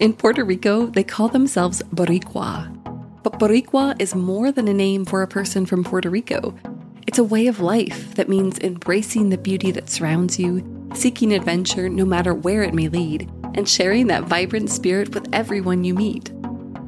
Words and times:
In 0.00 0.12
Puerto 0.12 0.44
Rico, 0.44 0.86
they 0.86 1.02
call 1.02 1.26
themselves 1.26 1.82
Boricua. 1.92 2.72
But 3.24 3.40
Boricua 3.40 4.00
is 4.00 4.14
more 4.14 4.52
than 4.52 4.68
a 4.68 4.72
name 4.72 5.04
for 5.04 5.22
a 5.22 5.26
person 5.26 5.66
from 5.66 5.82
Puerto 5.82 6.08
Rico. 6.08 6.54
It's 7.08 7.18
a 7.18 7.24
way 7.24 7.48
of 7.48 7.58
life 7.58 8.14
that 8.14 8.28
means 8.28 8.60
embracing 8.60 9.30
the 9.30 9.38
beauty 9.38 9.72
that 9.72 9.90
surrounds 9.90 10.38
you, 10.38 10.62
seeking 10.94 11.32
adventure 11.32 11.88
no 11.88 12.04
matter 12.04 12.32
where 12.32 12.62
it 12.62 12.74
may 12.74 12.86
lead, 12.86 13.28
and 13.54 13.68
sharing 13.68 14.06
that 14.06 14.22
vibrant 14.22 14.70
spirit 14.70 15.12
with 15.12 15.28
everyone 15.32 15.82
you 15.82 15.94
meet. 15.94 16.28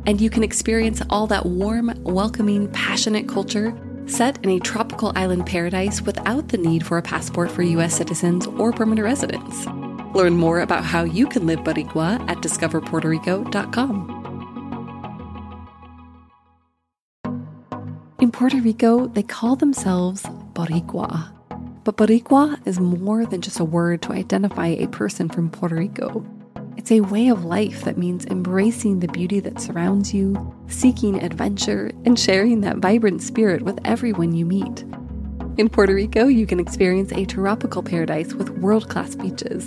And 0.07 0.21
you 0.21 0.31
can 0.31 0.45
experience 0.45 1.03
all 1.11 1.27
that 1.27 1.47
warm, 1.47 1.93
welcoming, 2.05 2.71
passionate 2.71 3.29
culture 3.29 3.77
set 4.07 4.39
in 4.45 4.51
a 4.51 4.61
tropical 4.61 5.13
island 5.17 5.47
paradise 5.47 6.01
without 6.01 6.49
the 6.49 6.59
need 6.59 6.87
for 6.87 6.97
a 6.97 7.03
passport 7.03 7.51
for 7.51 7.63
US 7.63 7.97
citizens 7.97 8.47
or 8.47 8.73
permanent 8.73 9.05
residents. 9.05 9.67
Learn 10.15 10.37
more 10.37 10.61
about 10.61 10.85
how 10.85 11.05
you 11.05 11.27
can 11.27 11.47
live 11.47 11.61
Boricua 11.61 12.21
at 12.29 12.39
discoverpuertorico.com. 12.39 14.21
In 18.21 18.31
Puerto 18.31 18.59
Rico, 18.59 19.07
they 19.07 19.23
call 19.23 19.57
themselves 19.57 20.25
Boricua. 20.53 21.33
But 21.85 21.97
Boricua 21.97 22.61
is 22.67 22.79
more 22.79 23.25
than 23.25 23.41
just 23.41 23.61
a 23.61 23.65
word 23.65 24.03
to 24.03 24.13
identify 24.13 24.67
a 24.67 24.89
person 24.89 25.29
from 25.29 25.49
Puerto 25.49 25.77
Rico. 25.77 26.27
It's 26.77 26.93
a 26.93 27.01
way 27.01 27.29
of 27.29 27.45
life 27.45 27.85
that 27.85 27.97
means 27.97 28.27
embracing 28.27 29.01
the 29.01 29.09
beauty 29.09 29.41
that 29.41 29.61
surrounds 29.61 30.13
you, 30.13 30.55
seeking 30.67 31.23
adventure, 31.23 31.93
and 32.05 32.19
sharing 32.19 32.61
that 32.61 32.77
vibrant 32.77 33.23
spirit 33.23 33.63
with 33.63 33.79
everyone 33.85 34.35
you 34.35 34.45
meet. 34.45 34.85
In 35.57 35.69
Puerto 35.69 35.95
Rico, 35.95 36.27
you 36.27 36.47
can 36.47 36.61
experience 36.61 37.13
a 37.13 37.25
tropical 37.25 37.83
paradise 37.83 38.35
with 38.35 38.51
world 38.51 38.89
class 38.89 39.15
beaches. 39.15 39.67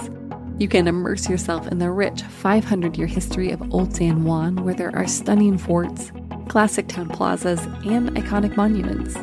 You 0.60 0.68
can 0.68 0.88
immerse 0.88 1.28
yourself 1.28 1.68
in 1.68 1.80
the 1.80 1.90
rich 1.90 2.22
500 2.22 2.96
year 2.96 3.08
history 3.08 3.50
of 3.50 3.74
Old 3.74 3.96
San 3.96 4.24
Juan, 4.24 4.64
where 4.64 4.76
there 4.76 4.96
are 4.96 5.08
stunning 5.08 5.58
forts, 5.58 6.12
classic 6.48 6.88
town 6.88 7.10
plazas, 7.10 7.60
and 7.86 8.12
iconic 8.12 8.56
monuments. 8.56 9.16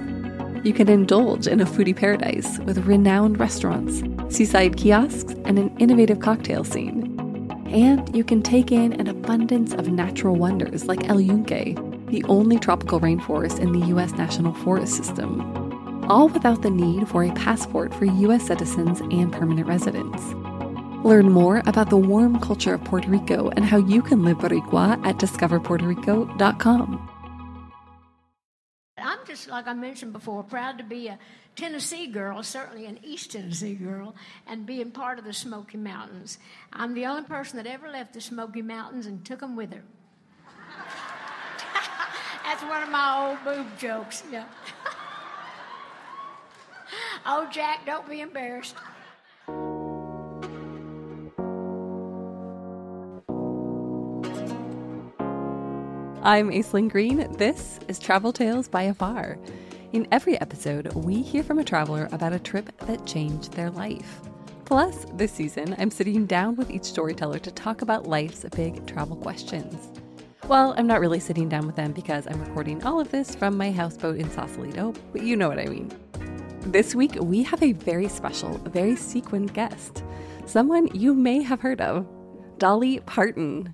You 0.66 0.74
can 0.74 0.88
indulge 0.88 1.46
in 1.46 1.60
a 1.60 1.64
foodie 1.64 1.96
paradise 1.96 2.58
with 2.60 2.84
renowned 2.84 3.38
restaurants, 3.38 4.02
seaside 4.34 4.76
kiosks, 4.76 5.32
and 5.44 5.58
an 5.58 5.74
innovative 5.78 6.20
cocktail 6.20 6.64
scene. 6.64 7.16
And 7.68 8.14
you 8.14 8.24
can 8.24 8.42
take 8.42 8.72
in 8.72 8.92
an 8.94 9.06
abundance 9.06 9.72
of 9.72 9.88
natural 9.88 10.34
wonders 10.34 10.86
like 10.86 11.08
El 11.08 11.20
Yunque, 11.20 11.76
the 12.08 12.24
only 12.28 12.58
tropical 12.58 13.00
rainforest 13.00 13.60
in 13.60 13.72
the 13.72 13.86
U.S. 13.86 14.10
National 14.12 14.52
Forest 14.52 14.96
System, 14.96 15.40
all 16.10 16.28
without 16.28 16.62
the 16.62 16.70
need 16.70 17.08
for 17.08 17.22
a 17.22 17.32
passport 17.32 17.94
for 17.94 18.04
U.S. 18.04 18.44
citizens 18.46 19.00
and 19.00 19.32
permanent 19.32 19.68
residents. 19.68 20.34
Learn 21.04 21.30
more 21.30 21.62
about 21.66 21.88
the 21.88 21.96
warm 21.96 22.38
culture 22.40 22.74
of 22.74 22.84
Puerto 22.84 23.08
Rico 23.08 23.48
and 23.56 23.64
how 23.64 23.78
you 23.78 24.02
can 24.02 24.22
live 24.22 24.36
Boricua 24.38 25.02
at 25.06 25.16
discoverpuertorico.com. 25.16 27.08
I'm 28.98 29.18
just, 29.26 29.48
like 29.48 29.66
I 29.66 29.72
mentioned 29.72 30.12
before, 30.12 30.42
proud 30.42 30.76
to 30.76 30.84
be 30.84 31.08
a 31.08 31.18
Tennessee 31.56 32.06
girl, 32.06 32.42
certainly 32.42 32.84
an 32.84 32.98
East 33.02 33.32
Tennessee 33.32 33.74
girl, 33.74 34.14
and 34.46 34.66
being 34.66 34.90
part 34.90 35.18
of 35.18 35.24
the 35.24 35.32
Smoky 35.32 35.78
Mountains. 35.78 36.36
I'm 36.70 36.92
the 36.92 37.06
only 37.06 37.22
person 37.22 37.56
that 37.56 37.66
ever 37.66 37.88
left 37.88 38.12
the 38.12 38.20
Smoky 38.20 38.60
Mountains 38.60 39.06
and 39.06 39.24
took 39.24 39.40
them 39.40 39.56
with 39.56 39.72
her. 39.72 39.82
That's 42.44 42.62
one 42.62 42.82
of 42.82 42.90
my 42.90 43.30
old 43.30 43.38
boob 43.42 43.78
jokes, 43.78 44.22
yeah. 44.30 44.44
oh, 47.24 47.48
Jack, 47.50 47.86
don't 47.86 48.06
be 48.06 48.20
embarrassed. 48.20 48.74
I'm 56.22 56.50
Aislyn 56.50 56.90
Greene. 56.90 57.32
This 57.38 57.80
is 57.88 57.98
Travel 57.98 58.30
Tales 58.30 58.68
by 58.68 58.82
Afar. 58.82 59.38
In 59.94 60.06
every 60.12 60.38
episode, 60.38 60.92
we 60.92 61.22
hear 61.22 61.42
from 61.42 61.58
a 61.58 61.64
traveler 61.64 62.10
about 62.12 62.34
a 62.34 62.38
trip 62.38 62.70
that 62.80 63.06
changed 63.06 63.54
their 63.54 63.70
life. 63.70 64.20
Plus, 64.66 65.06
this 65.14 65.32
season, 65.32 65.74
I'm 65.78 65.90
sitting 65.90 66.26
down 66.26 66.56
with 66.56 66.70
each 66.70 66.84
storyteller 66.84 67.38
to 67.38 67.50
talk 67.50 67.80
about 67.80 68.06
life's 68.06 68.44
big 68.54 68.86
travel 68.86 69.16
questions. 69.16 69.88
Well, 70.46 70.74
I'm 70.76 70.86
not 70.86 71.00
really 71.00 71.20
sitting 71.20 71.48
down 71.48 71.66
with 71.66 71.76
them 71.76 71.92
because 71.92 72.26
I'm 72.26 72.44
recording 72.44 72.84
all 72.84 73.00
of 73.00 73.10
this 73.10 73.34
from 73.34 73.56
my 73.56 73.72
houseboat 73.72 74.18
in 74.18 74.30
Sausalito, 74.30 74.92
but 75.12 75.22
you 75.22 75.36
know 75.36 75.48
what 75.48 75.58
I 75.58 75.64
mean. 75.64 75.90
This 76.66 76.94
week, 76.94 77.16
we 77.18 77.42
have 77.44 77.62
a 77.62 77.72
very 77.72 78.08
special, 78.08 78.58
very 78.58 78.94
sequined 78.94 79.54
guest. 79.54 80.04
Someone 80.44 80.94
you 80.94 81.14
may 81.14 81.40
have 81.40 81.62
heard 81.62 81.80
of 81.80 82.06
Dolly 82.58 83.00
Parton. 83.06 83.72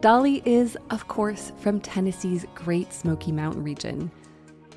Dolly 0.00 0.42
is, 0.44 0.76
of 0.90 1.08
course, 1.08 1.50
from 1.58 1.80
Tennessee's 1.80 2.46
Great 2.54 2.92
Smoky 2.92 3.32
Mountain 3.32 3.64
region. 3.64 4.12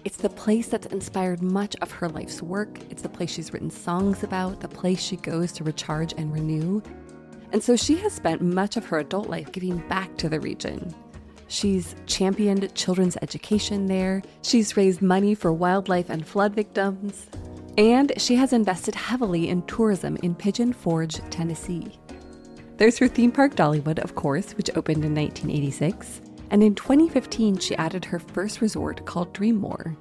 It's 0.04 0.18
the 0.18 0.30
place 0.30 0.68
that's 0.68 0.88
inspired 0.88 1.44
much 1.44 1.76
of 1.84 1.92
her 1.92 2.10
life's 2.10 2.42
work. 2.42 2.80
It's 2.90 3.04
the 3.04 3.10
place 3.10 3.30
she's 3.30 3.54
written 3.54 3.70
songs 3.70 4.24
about, 4.24 4.62
the 4.62 4.68
place 4.68 5.00
she 5.00 5.18
goes 5.18 5.52
to 5.54 5.64
recharge 5.64 6.14
and 6.18 6.34
renew. 6.34 6.82
And 7.52 7.64
so 7.64 7.76
she 7.76 7.98
has 7.98 8.14
spent 8.14 8.42
much 8.42 8.78
of 8.78 8.86
her 8.86 8.98
adult 8.98 9.30
life 9.30 9.52
giving 9.52 9.78
back 9.88 10.18
to 10.18 10.28
the 10.28 10.40
region. 10.40 10.96
She's 11.48 11.96
championed 12.08 12.74
children's 12.74 13.18
education 13.22 13.86
there, 13.86 14.24
she's 14.42 14.76
raised 14.76 15.04
money 15.04 15.36
for 15.36 15.54
wildlife 15.54 16.10
and 16.10 16.26
flood 16.26 16.56
victims, 16.56 17.28
and 17.78 18.12
she 18.18 18.36
has 18.38 18.54
invested 18.54 18.96
heavily 18.96 19.50
in 19.50 19.62
tourism 19.64 20.18
in 20.24 20.34
Pigeon 20.34 20.74
Forge, 20.74 21.18
Tennessee. 21.30 22.01
There's 22.82 22.98
her 22.98 23.08
theme 23.08 23.32
park 23.32 23.54
Dollywood, 23.54 24.00
of 24.00 24.16
course, 24.16 24.54
which 24.54 24.72
opened 24.76 25.06
in 25.06 25.14
1986. 25.14 26.20
And 26.50 26.64
in 26.64 26.74
2015, 26.74 27.60
she 27.60 27.76
added 27.76 28.04
her 28.06 28.18
first 28.18 28.60
resort 28.60 29.06
called 29.06 29.36
Dreammore. 29.36 29.96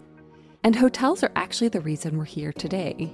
And 0.65 0.75
hotels 0.75 1.23
are 1.23 1.31
actually 1.37 1.69
the 1.69 1.83
reason 1.83 2.17
we're 2.17 2.25
here 2.25 2.55
today. 2.55 3.13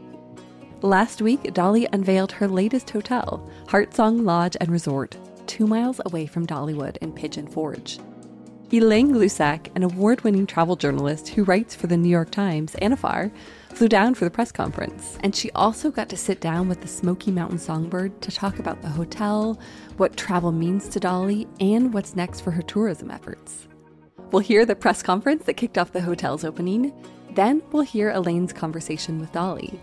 Last 0.82 1.20
week, 1.20 1.52
Dolly 1.52 1.88
unveiled 1.92 2.30
her 2.30 2.46
latest 2.46 2.90
hotel, 2.90 3.50
Heartsong 3.66 4.24
Lodge 4.24 4.56
and 4.60 4.70
Resort, 4.70 5.16
two 5.48 5.66
miles 5.66 6.00
away 6.06 6.26
from 6.26 6.46
Dollywood 6.46 6.98
in 6.98 7.12
Pigeon 7.12 7.48
Forge. 7.48 7.98
Elaine 8.72 9.12
Glusac, 9.12 9.70
an 9.76 9.84
award 9.84 10.22
winning 10.22 10.44
travel 10.44 10.74
journalist 10.74 11.28
who 11.28 11.44
writes 11.44 11.72
for 11.72 11.86
the 11.86 11.96
New 11.96 12.08
York 12.08 12.32
Times 12.32 12.74
and 12.76 12.92
Afar, 12.92 13.30
flew 13.68 13.86
down 13.86 14.12
for 14.14 14.24
the 14.24 14.30
press 14.30 14.50
conference, 14.50 15.16
and 15.22 15.36
she 15.36 15.52
also 15.52 15.92
got 15.92 16.08
to 16.08 16.16
sit 16.16 16.40
down 16.40 16.68
with 16.68 16.80
the 16.80 16.88
Smoky 16.88 17.30
Mountain 17.30 17.60
Songbird 17.60 18.20
to 18.22 18.32
talk 18.32 18.58
about 18.58 18.82
the 18.82 18.88
hotel, 18.88 19.56
what 19.98 20.16
travel 20.16 20.50
means 20.50 20.88
to 20.88 20.98
Dolly, 20.98 21.46
and 21.60 21.94
what's 21.94 22.16
next 22.16 22.40
for 22.40 22.50
her 22.50 22.62
tourism 22.62 23.08
efforts. 23.08 23.68
We'll 24.32 24.40
hear 24.40 24.66
the 24.66 24.74
press 24.74 25.00
conference 25.00 25.44
that 25.44 25.54
kicked 25.54 25.78
off 25.78 25.92
the 25.92 26.00
hotel's 26.00 26.42
opening, 26.42 26.92
then 27.34 27.62
we'll 27.70 27.82
hear 27.82 28.10
Elaine's 28.10 28.52
conversation 28.52 29.20
with 29.20 29.30
Dolly. 29.30 29.80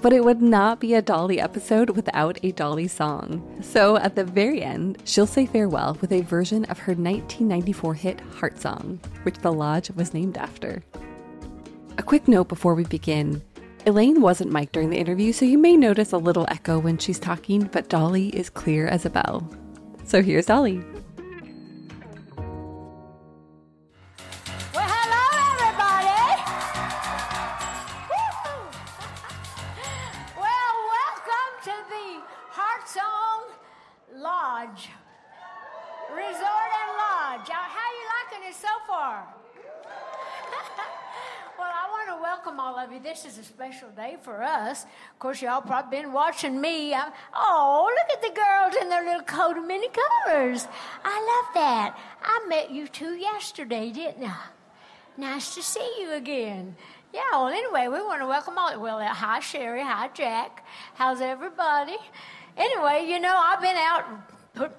But 0.00 0.12
it 0.12 0.24
would 0.24 0.40
not 0.40 0.78
be 0.78 0.94
a 0.94 1.02
Dolly 1.02 1.40
episode 1.40 1.90
without 1.90 2.38
a 2.44 2.52
Dolly 2.52 2.86
song. 2.86 3.42
So 3.62 3.96
at 3.96 4.14
the 4.14 4.24
very 4.24 4.62
end, 4.62 4.98
she'll 5.04 5.26
say 5.26 5.46
farewell 5.46 5.98
with 6.00 6.12
a 6.12 6.20
version 6.20 6.64
of 6.66 6.78
her 6.78 6.92
1994 6.92 7.94
hit 7.94 8.20
Heart 8.20 8.60
Song, 8.60 9.00
which 9.24 9.38
the 9.38 9.52
lodge 9.52 9.90
was 9.90 10.14
named 10.14 10.36
after. 10.36 10.84
A 11.98 12.02
quick 12.02 12.28
note 12.28 12.48
before 12.48 12.76
we 12.76 12.84
begin 12.84 13.42
Elaine 13.86 14.20
wasn't 14.20 14.52
mic'd 14.52 14.72
during 14.72 14.90
the 14.90 14.98
interview, 14.98 15.32
so 15.32 15.44
you 15.44 15.56
may 15.56 15.76
notice 15.76 16.12
a 16.12 16.18
little 16.18 16.46
echo 16.48 16.78
when 16.78 16.98
she's 16.98 17.18
talking, 17.18 17.64
but 17.72 17.88
Dolly 17.88 18.28
is 18.28 18.50
clear 18.50 18.86
as 18.86 19.06
a 19.06 19.10
bell. 19.10 19.48
So 20.04 20.22
here's 20.22 20.46
Dolly. 20.46 20.84
Of 45.18 45.20
course, 45.20 45.42
y'all 45.42 45.62
probably 45.62 45.98
been 45.98 46.12
watching 46.12 46.60
me. 46.60 46.94
I'm, 46.94 47.10
oh, 47.34 47.90
look 47.92 48.16
at 48.16 48.22
the 48.22 48.40
girls 48.40 48.80
in 48.80 48.88
their 48.88 49.04
little 49.04 49.22
coat 49.22 49.58
of 49.58 49.66
many 49.66 49.88
colors. 49.88 50.68
I 51.04 51.18
love 51.18 51.54
that. 51.54 51.98
I 52.22 52.46
met 52.46 52.70
you 52.70 52.86
two 52.86 53.16
yesterday, 53.16 53.90
didn't 53.90 54.22
I? 54.22 54.36
Nice 55.16 55.56
to 55.56 55.62
see 55.64 55.92
you 55.98 56.12
again. 56.12 56.76
Yeah, 57.12 57.22
well, 57.32 57.48
anyway, 57.48 57.88
we 57.88 58.00
want 58.00 58.22
to 58.22 58.28
welcome 58.28 58.56
all. 58.58 58.78
Well, 58.78 58.98
uh, 58.98 59.08
hi, 59.08 59.40
Sherry. 59.40 59.82
Hi, 59.82 60.08
Jack. 60.14 60.64
How's 60.94 61.20
everybody? 61.20 61.96
Anyway, 62.56 63.06
you 63.08 63.18
know, 63.18 63.36
I've 63.36 63.60
been 63.60 63.76
out 63.76 64.04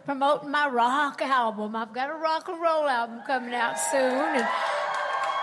promoting 0.06 0.52
my 0.52 0.70
rock 0.70 1.22
album. 1.22 1.76
I've 1.76 1.92
got 1.92 2.10
a 2.10 2.14
rock 2.14 2.48
and 2.48 2.62
roll 2.62 2.88
album 2.88 3.24
coming 3.28 3.54
out 3.54 3.78
soon. 3.78 4.38
And, 4.38 4.48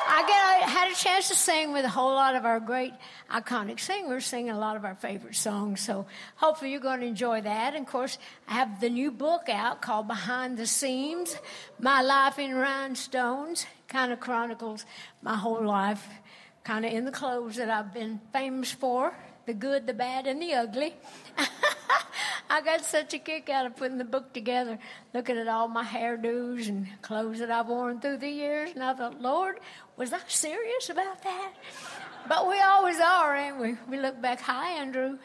I 0.09 0.23
get, 0.23 0.69
I 0.69 0.71
had 0.71 0.93
a 0.93 0.95
chance 0.95 1.29
to 1.29 1.35
sing 1.35 1.73
with 1.73 1.85
a 1.85 1.89
whole 1.89 2.13
lot 2.13 2.35
of 2.37 2.45
our 2.45 2.61
great 2.61 2.93
iconic 3.31 3.81
singers, 3.81 4.25
singing 4.27 4.51
a 4.51 4.59
lot 4.59 4.77
of 4.77 4.85
our 4.85 4.95
favorite 4.95 5.35
songs. 5.35 5.81
So 5.81 6.07
hopefully 6.37 6.71
you're 6.71 6.81
going 6.81 7.01
to 7.01 7.07
enjoy 7.07 7.41
that. 7.41 7.75
And 7.75 7.85
of 7.85 7.91
course, 7.91 8.19
I 8.49 8.55
have 8.55 8.81
the 8.81 8.89
new 8.89 9.11
book 9.11 9.49
out 9.49 9.83
called 9.83 10.07
Behind 10.07 10.57
the 10.57 10.67
Seams 10.67 11.37
My 11.81 12.03
Life 12.03 12.39
in 12.39 12.55
Rhinestones. 12.55 13.67
Kind 13.89 14.13
of 14.13 14.21
chronicles 14.21 14.87
my 15.23 15.37
whole 15.37 15.65
life, 15.65 16.07
kind 16.65 16.85
of 16.85 16.93
in 16.93 17.05
the 17.05 17.13
clothes 17.13 17.57
that 17.57 17.71
I've 17.71 17.93
been 17.93 18.21
famous 18.33 18.73
for 18.73 19.13
the 19.47 19.55
good, 19.55 19.87
the 19.87 19.95
bad, 19.95 20.27
and 20.27 20.43
the 20.43 20.55
ugly. 20.55 20.95
I 22.57 22.63
got 22.63 22.87
such 22.87 23.13
a 23.13 23.19
kick 23.19 23.51
out 23.51 23.67
of 23.67 23.77
putting 23.77 23.99
the 23.99 24.05
book 24.05 24.33
together, 24.33 24.79
looking 25.13 25.37
at 25.37 25.47
all 25.47 25.69
my 25.69 25.85
hairdos 25.85 26.71
and 26.71 26.89
clothes 27.03 27.41
that 27.41 27.51
I've 27.51 27.67
worn 27.67 28.01
through 28.01 28.17
the 28.17 28.31
years. 28.31 28.71
And 28.71 28.83
I 28.83 28.95
thought, 28.95 29.21
Lord, 29.21 29.61
was 29.99 30.11
I 30.15 30.21
serious 30.27 30.89
about 30.89 31.23
that? 31.23 31.53
But 32.27 32.49
we 32.49 32.59
always 32.59 32.99
are, 32.99 33.37
ain't 33.37 33.61
we? 33.61 33.77
We 33.91 34.01
look 34.01 34.23
back, 34.23 34.41
hi, 34.41 34.71
Andrew. 34.71 35.19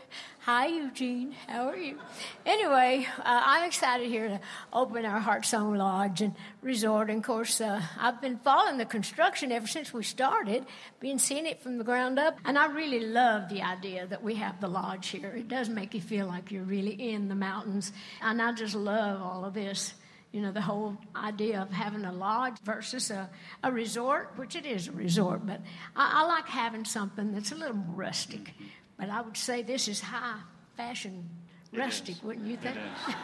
Hi, 0.45 0.65
Eugene. 0.65 1.35
How 1.47 1.67
are 1.67 1.77
you? 1.77 1.99
Anyway, 2.47 3.05
uh, 3.19 3.21
I'm 3.25 3.67
excited 3.67 4.07
here 4.07 4.27
to 4.27 4.39
open 4.73 5.05
our 5.05 5.19
Heart 5.19 5.45
Song 5.45 5.75
Lodge 5.75 6.21
and 6.21 6.33
Resort. 6.63 7.11
And 7.11 7.19
of 7.19 7.23
course, 7.23 7.61
uh, 7.61 7.79
I've 7.99 8.19
been 8.21 8.37
following 8.37 8.79
the 8.79 8.85
construction 8.85 9.51
ever 9.51 9.67
since 9.67 9.93
we 9.93 10.01
started, 10.01 10.65
been 10.99 11.19
seeing 11.19 11.45
it 11.45 11.61
from 11.61 11.77
the 11.77 11.83
ground 11.83 12.17
up. 12.17 12.39
And 12.43 12.57
I 12.57 12.65
really 12.73 13.01
love 13.01 13.49
the 13.49 13.61
idea 13.61 14.07
that 14.07 14.23
we 14.23 14.33
have 14.33 14.59
the 14.59 14.67
lodge 14.67 15.09
here. 15.09 15.29
It 15.29 15.47
does 15.47 15.69
make 15.69 15.93
you 15.93 16.01
feel 16.01 16.25
like 16.25 16.51
you're 16.51 16.63
really 16.63 17.11
in 17.11 17.27
the 17.27 17.35
mountains. 17.35 17.93
And 18.19 18.41
I 18.41 18.51
just 18.51 18.73
love 18.73 19.21
all 19.21 19.45
of 19.45 19.53
this 19.53 19.93
you 20.31 20.41
know, 20.41 20.51
the 20.53 20.61
whole 20.61 20.97
idea 21.13 21.61
of 21.61 21.69
having 21.71 22.05
a 22.05 22.11
lodge 22.13 22.57
versus 22.63 23.11
a, 23.11 23.29
a 23.63 23.71
resort, 23.71 24.31
which 24.37 24.55
it 24.55 24.65
is 24.65 24.87
a 24.87 24.91
resort, 24.93 25.45
but 25.45 25.59
I, 25.93 26.23
I 26.23 26.25
like 26.25 26.47
having 26.47 26.85
something 26.85 27.33
that's 27.33 27.51
a 27.51 27.55
little 27.55 27.75
more 27.75 27.95
rustic. 27.97 28.53
But 29.01 29.09
I 29.09 29.21
would 29.21 29.35
say 29.35 29.63
this 29.63 29.87
is 29.87 29.99
high 29.99 30.37
fashion 30.77 31.27
rustic, 31.73 32.23
wouldn't 32.23 32.45
you 32.45 32.55
think? 32.55 32.77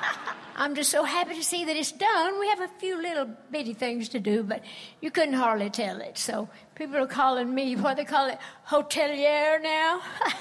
I'm 0.56 0.74
just 0.74 0.90
so 0.90 1.04
happy 1.04 1.36
to 1.36 1.44
see 1.44 1.66
that 1.66 1.76
it's 1.78 1.92
done. 1.92 2.40
We 2.40 2.48
have 2.48 2.62
a 2.62 2.68
few 2.80 3.00
little 3.00 3.30
bitty 3.52 3.76
things 3.76 4.10
to 4.10 4.20
do, 4.20 4.42
but 4.42 4.64
you 5.02 5.12
couldn't 5.12 5.36
hardly 5.36 5.70
tell 5.70 6.02
it. 6.02 6.18
So 6.18 6.50
people 6.74 6.98
are 6.98 7.06
calling 7.06 7.54
me 7.54 7.76
what 7.84 7.98
they 7.98 8.06
call 8.06 8.28
it 8.28 8.40
hotelier 8.68 9.62
now. 9.62 10.02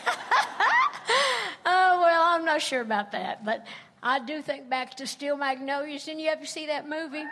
oh 1.66 2.00
well, 2.00 2.22
I'm 2.28 2.46
not 2.46 2.62
sure 2.62 2.80
about 2.80 3.12
that, 3.12 3.44
but 3.44 3.66
I 4.02 4.20
do 4.20 4.40
think 4.40 4.70
back 4.70 4.94
to 4.94 5.06
Steel 5.06 5.36
Magnolias. 5.36 6.06
Didn't 6.06 6.20
you 6.20 6.30
ever 6.30 6.46
see 6.46 6.68
that 6.68 6.88
movie? 6.88 7.24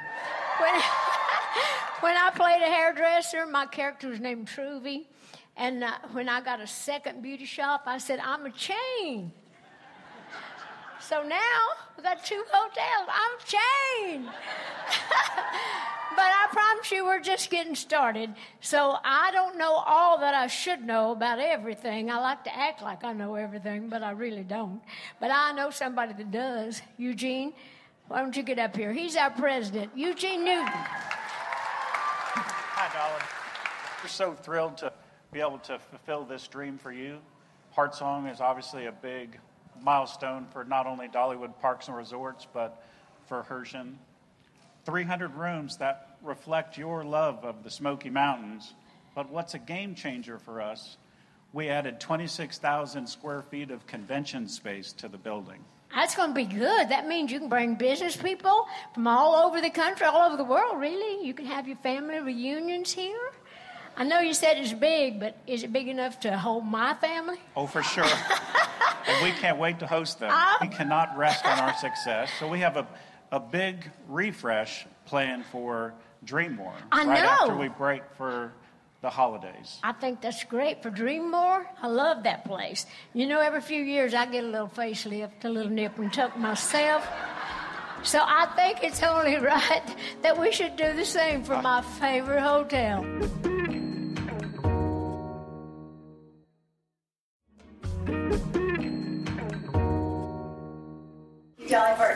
When, 0.60 0.74
when 2.00 2.16
I 2.18 2.30
played 2.34 2.60
a 2.60 2.66
hairdresser, 2.66 3.46
my 3.46 3.64
character 3.64 4.08
was 4.08 4.20
named 4.20 4.48
Truvy. 4.48 5.06
And 5.56 5.84
uh, 5.84 5.92
when 6.12 6.28
I 6.28 6.40
got 6.40 6.60
a 6.60 6.66
second 6.66 7.22
beauty 7.22 7.44
shop, 7.44 7.82
I 7.86 7.98
said, 7.98 8.18
I'm 8.18 8.44
a 8.46 8.50
chain. 8.50 9.32
So 11.00 11.22
now 11.22 11.60
we 11.96 12.02
got 12.02 12.24
two 12.24 12.42
hotels. 12.50 13.08
I'm 13.08 13.32
a 13.38 13.42
chain. 13.44 14.24
but 16.16 16.18
I 16.18 16.48
promise 16.50 16.90
you, 16.90 17.04
we're 17.04 17.20
just 17.20 17.50
getting 17.50 17.74
started. 17.74 18.34
So 18.60 18.96
I 19.04 19.30
don't 19.30 19.58
know 19.58 19.74
all 19.86 20.18
that 20.20 20.34
I 20.34 20.46
should 20.46 20.82
know 20.82 21.12
about 21.12 21.38
everything. 21.38 22.10
I 22.10 22.18
like 22.20 22.42
to 22.44 22.56
act 22.56 22.82
like 22.82 23.04
I 23.04 23.12
know 23.12 23.34
everything, 23.34 23.88
but 23.88 24.02
I 24.02 24.12
really 24.12 24.44
don't. 24.44 24.80
But 25.20 25.30
I 25.30 25.52
know 25.52 25.70
somebody 25.70 26.14
that 26.14 26.30
does. 26.30 26.80
Eugene, 26.96 27.52
why 28.08 28.20
don't 28.20 28.36
you 28.36 28.42
get 28.42 28.58
up 28.58 28.74
here? 28.74 28.92
He's 28.92 29.14
our 29.14 29.30
president, 29.30 29.92
Eugene 29.94 30.44
Naughton. 30.44 30.72
Hi, 32.76 32.92
Dolly. 32.92 33.22
We're 34.02 34.08
so 34.08 34.32
thrilled 34.32 34.78
to 34.78 34.92
be 35.34 35.40
able 35.40 35.58
to 35.58 35.80
fulfill 35.90 36.24
this 36.24 36.46
dream 36.46 36.78
for 36.78 36.92
you. 36.92 37.18
Heart 37.72 37.96
Song 37.96 38.28
is 38.28 38.40
obviously 38.40 38.86
a 38.86 38.92
big 38.92 39.36
milestone 39.82 40.46
for 40.52 40.64
not 40.64 40.86
only 40.86 41.08
Dollywood 41.08 41.58
Parks 41.60 41.88
and 41.88 41.96
Resorts, 41.96 42.46
but 42.54 42.86
for 43.26 43.42
Herschend. 43.42 43.98
300 44.86 45.34
rooms 45.34 45.76
that 45.78 46.18
reflect 46.22 46.78
your 46.78 47.02
love 47.02 47.44
of 47.44 47.64
the 47.64 47.70
Smoky 47.70 48.10
Mountains. 48.10 48.74
But 49.16 49.28
what's 49.28 49.54
a 49.54 49.58
game 49.58 49.96
changer 49.96 50.38
for 50.38 50.60
us? 50.60 50.98
We 51.52 51.68
added 51.68 51.98
26,000 51.98 53.04
square 53.08 53.42
feet 53.42 53.72
of 53.72 53.88
convention 53.88 54.46
space 54.46 54.92
to 54.92 55.08
the 55.08 55.18
building. 55.18 55.64
That's 55.92 56.14
going 56.14 56.30
to 56.30 56.34
be 56.34 56.44
good. 56.44 56.88
That 56.90 57.08
means 57.08 57.32
you 57.32 57.40
can 57.40 57.48
bring 57.48 57.74
business 57.74 58.16
people 58.16 58.68
from 58.94 59.08
all 59.08 59.34
over 59.34 59.60
the 59.60 59.70
country, 59.70 60.06
all 60.06 60.28
over 60.28 60.36
the 60.36 60.44
world, 60.44 60.78
really. 60.78 61.26
You 61.26 61.34
can 61.34 61.46
have 61.46 61.66
your 61.66 61.78
family 61.78 62.20
reunions 62.20 62.92
here. 62.92 63.32
I 63.96 64.04
know 64.04 64.20
you 64.20 64.34
said 64.34 64.58
it's 64.58 64.72
big, 64.72 65.20
but 65.20 65.36
is 65.46 65.62
it 65.62 65.72
big 65.72 65.88
enough 65.88 66.20
to 66.20 66.36
hold 66.36 66.64
my 66.64 66.94
family? 66.94 67.38
Oh, 67.56 67.66
for 67.66 67.82
sure. 67.82 68.04
and 69.06 69.24
we 69.24 69.30
can't 69.32 69.58
wait 69.58 69.78
to 69.80 69.86
host 69.86 70.18
them. 70.18 70.30
Oh. 70.32 70.56
We 70.60 70.68
cannot 70.68 71.16
rest 71.16 71.44
on 71.46 71.58
our 71.60 71.74
success. 71.74 72.30
So 72.40 72.48
we 72.48 72.60
have 72.60 72.76
a, 72.76 72.86
a 73.30 73.38
big 73.38 73.90
refresh 74.08 74.86
planned 75.06 75.44
for 75.46 75.94
Dreammore 76.24 76.72
I 76.90 77.04
right 77.04 77.22
know. 77.22 77.28
after 77.28 77.56
we 77.56 77.68
break 77.68 78.02
for 78.16 78.52
the 79.02 79.10
holidays. 79.10 79.78
I 79.82 79.92
think 79.92 80.22
that's 80.22 80.42
great 80.44 80.82
for 80.82 80.90
Dreammore. 80.90 81.66
I 81.82 81.86
love 81.88 82.22
that 82.22 82.44
place. 82.46 82.86
You 83.12 83.26
know, 83.26 83.40
every 83.40 83.60
few 83.60 83.82
years 83.82 84.14
I 84.14 84.26
get 84.26 84.44
a 84.44 84.46
little 84.46 84.68
facelift, 84.68 85.44
a 85.44 85.48
little 85.48 85.70
nip 85.70 85.98
and 85.98 86.12
tuck 86.12 86.36
myself. 86.38 87.06
So 88.02 88.20
I 88.22 88.46
think 88.56 88.82
it's 88.82 89.02
only 89.02 89.36
right 89.52 89.96
that 90.22 90.38
we 90.38 90.50
should 90.52 90.76
do 90.76 90.94
the 90.94 91.04
same 91.04 91.44
for 91.44 91.54
uh, 91.54 91.62
my 91.62 91.82
favorite 91.82 92.40
hotel. 92.40 93.04